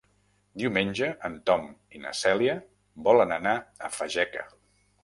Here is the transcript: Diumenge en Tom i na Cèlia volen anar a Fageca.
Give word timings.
Diumenge 0.61 1.09
en 1.29 1.35
Tom 1.51 1.67
i 1.99 2.01
na 2.07 2.15
Cèlia 2.23 2.57
volen 3.11 3.39
anar 3.39 3.57
a 3.91 3.97
Fageca. 4.01 4.53